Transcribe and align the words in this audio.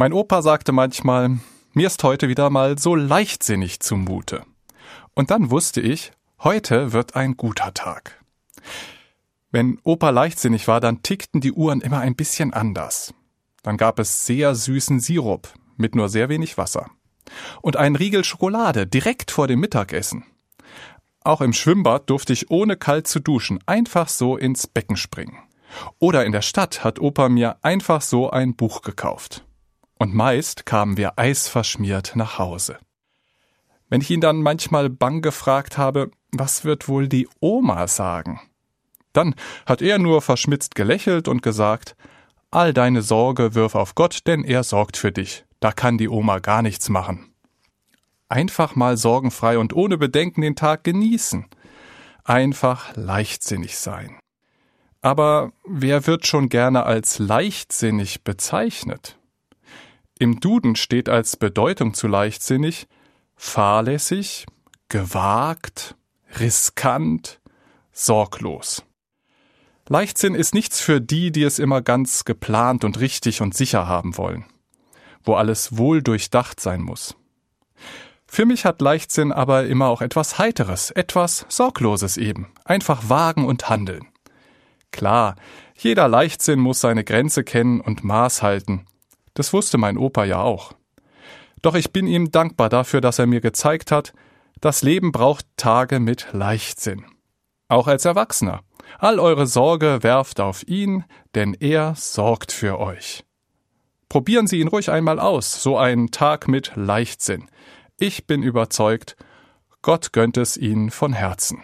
Mein 0.00 0.12
Opa 0.12 0.42
sagte 0.42 0.70
manchmal, 0.70 1.40
mir 1.72 1.88
ist 1.88 2.04
heute 2.04 2.28
wieder 2.28 2.50
mal 2.50 2.78
so 2.78 2.94
leichtsinnig 2.94 3.80
zumute. 3.80 4.44
Und 5.14 5.32
dann 5.32 5.50
wusste 5.50 5.80
ich, 5.80 6.12
heute 6.38 6.92
wird 6.92 7.16
ein 7.16 7.36
guter 7.36 7.74
Tag. 7.74 8.22
Wenn 9.50 9.80
Opa 9.82 10.10
leichtsinnig 10.10 10.68
war, 10.68 10.78
dann 10.78 11.02
tickten 11.02 11.40
die 11.40 11.50
Uhren 11.50 11.80
immer 11.80 11.98
ein 11.98 12.14
bisschen 12.14 12.52
anders. 12.52 13.12
Dann 13.64 13.76
gab 13.76 13.98
es 13.98 14.24
sehr 14.24 14.54
süßen 14.54 15.00
Sirup 15.00 15.52
mit 15.76 15.96
nur 15.96 16.08
sehr 16.08 16.28
wenig 16.28 16.56
Wasser. 16.56 16.92
Und 17.60 17.76
einen 17.76 17.96
Riegel 17.96 18.22
Schokolade 18.22 18.86
direkt 18.86 19.32
vor 19.32 19.48
dem 19.48 19.58
Mittagessen. 19.58 20.22
Auch 21.24 21.40
im 21.40 21.52
Schwimmbad 21.52 22.08
durfte 22.08 22.32
ich 22.32 22.52
ohne 22.52 22.76
kalt 22.76 23.08
zu 23.08 23.18
duschen 23.18 23.58
einfach 23.66 24.08
so 24.08 24.36
ins 24.36 24.68
Becken 24.68 24.96
springen. 24.96 25.38
Oder 25.98 26.24
in 26.24 26.30
der 26.30 26.42
Stadt 26.42 26.84
hat 26.84 27.00
Opa 27.00 27.28
mir 27.28 27.56
einfach 27.62 28.00
so 28.00 28.30
ein 28.30 28.54
Buch 28.54 28.82
gekauft 28.82 29.42
und 29.98 30.14
meist 30.14 30.66
kamen 30.66 30.96
wir 30.96 31.18
eisverschmiert 31.18 32.12
nach 32.14 32.38
Hause. 32.38 32.78
Wenn 33.88 34.00
ich 34.00 34.10
ihn 34.10 34.20
dann 34.20 34.42
manchmal 34.42 34.90
bang 34.90 35.22
gefragt 35.22 35.78
habe, 35.78 36.10
was 36.30 36.64
wird 36.64 36.88
wohl 36.88 37.08
die 37.08 37.28
Oma 37.40 37.86
sagen? 37.88 38.40
Dann 39.12 39.34
hat 39.66 39.82
er 39.82 39.98
nur 39.98 40.22
verschmitzt 40.22 40.74
gelächelt 40.74 41.26
und 41.26 41.42
gesagt, 41.42 41.96
all 42.50 42.72
deine 42.72 43.02
Sorge 43.02 43.54
wirf 43.54 43.74
auf 43.74 43.94
Gott, 43.94 44.26
denn 44.26 44.44
er 44.44 44.62
sorgt 44.62 44.96
für 44.96 45.12
dich. 45.12 45.44
Da 45.60 45.72
kann 45.72 45.98
die 45.98 46.08
Oma 46.08 46.38
gar 46.38 46.62
nichts 46.62 46.88
machen. 46.88 47.32
Einfach 48.28 48.76
mal 48.76 48.96
sorgenfrei 48.96 49.58
und 49.58 49.74
ohne 49.74 49.96
Bedenken 49.96 50.42
den 50.42 50.54
Tag 50.54 50.84
genießen. 50.84 51.46
Einfach 52.24 52.94
leichtsinnig 52.94 53.78
sein. 53.78 54.18
Aber 55.00 55.52
wer 55.64 56.06
wird 56.06 56.26
schon 56.26 56.48
gerne 56.48 56.84
als 56.84 57.18
leichtsinnig 57.18 58.22
bezeichnet? 58.24 59.18
Im 60.18 60.40
Duden 60.40 60.74
steht 60.74 61.08
als 61.08 61.36
Bedeutung 61.36 61.94
zu 61.94 62.08
leichtsinnig 62.08 62.88
fahrlässig, 63.36 64.46
gewagt, 64.88 65.94
riskant, 66.40 67.40
sorglos. 67.92 68.82
Leichtsinn 69.88 70.34
ist 70.34 70.54
nichts 70.54 70.80
für 70.80 71.00
die, 71.00 71.30
die 71.30 71.44
es 71.44 71.60
immer 71.60 71.82
ganz 71.82 72.24
geplant 72.24 72.84
und 72.84 72.98
richtig 72.98 73.40
und 73.40 73.54
sicher 73.54 73.86
haben 73.86 74.18
wollen, 74.18 74.44
wo 75.22 75.34
alles 75.34 75.78
wohl 75.78 76.02
durchdacht 76.02 76.58
sein 76.58 76.82
muss. 76.82 77.14
Für 78.26 78.44
mich 78.44 78.64
hat 78.64 78.82
Leichtsinn 78.82 79.32
aber 79.32 79.66
immer 79.66 79.86
auch 79.86 80.02
etwas 80.02 80.36
Heiteres, 80.36 80.90
etwas 80.90 81.46
Sorgloses 81.48 82.16
eben, 82.16 82.48
einfach 82.64 83.08
wagen 83.08 83.46
und 83.46 83.70
handeln. 83.70 84.06
Klar, 84.90 85.36
jeder 85.76 86.08
Leichtsinn 86.08 86.58
muss 86.58 86.80
seine 86.80 87.04
Grenze 87.04 87.44
kennen 87.44 87.80
und 87.80 88.04
Maß 88.04 88.42
halten, 88.42 88.84
das 89.38 89.52
wusste 89.52 89.78
mein 89.78 89.96
Opa 89.96 90.24
ja 90.24 90.42
auch. 90.42 90.72
Doch 91.62 91.74
ich 91.74 91.92
bin 91.92 92.06
ihm 92.06 92.30
dankbar 92.30 92.68
dafür, 92.68 93.00
dass 93.00 93.18
er 93.18 93.26
mir 93.26 93.40
gezeigt 93.40 93.92
hat, 93.92 94.12
das 94.60 94.82
Leben 94.82 95.12
braucht 95.12 95.46
Tage 95.56 96.00
mit 96.00 96.28
Leichtsinn. 96.32 97.04
Auch 97.68 97.86
als 97.86 98.04
Erwachsener. 98.04 98.62
All 98.98 99.20
eure 99.20 99.46
Sorge 99.46 100.02
werft 100.02 100.40
auf 100.40 100.66
ihn, 100.66 101.04
denn 101.34 101.54
er 101.54 101.94
sorgt 101.94 102.50
für 102.50 102.80
euch. 102.80 103.24
Probieren 104.08 104.46
Sie 104.46 104.58
ihn 104.58 104.68
ruhig 104.68 104.90
einmal 104.90 105.20
aus, 105.20 105.62
so 105.62 105.76
einen 105.76 106.10
Tag 106.10 106.48
mit 106.48 106.72
Leichtsinn. 106.74 107.48
Ich 107.98 108.26
bin 108.26 108.42
überzeugt, 108.42 109.16
Gott 109.82 110.12
gönnt 110.12 110.36
es 110.36 110.56
Ihnen 110.56 110.90
von 110.90 111.12
Herzen. 111.12 111.62